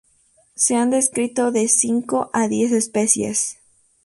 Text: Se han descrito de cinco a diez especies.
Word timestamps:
Se 0.55 0.73
han 0.75 0.89
descrito 0.89 1.51
de 1.51 1.67
cinco 1.67 2.31
a 2.33 2.47
diez 2.47 2.71
especies. 2.71 3.59